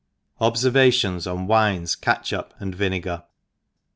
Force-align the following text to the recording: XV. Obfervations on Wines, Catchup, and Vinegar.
XV. 0.01 0.41
Obfervations 0.45 1.31
on 1.31 1.45
Wines, 1.45 1.95
Catchup, 1.95 2.55
and 2.59 2.73
Vinegar. 2.73 3.23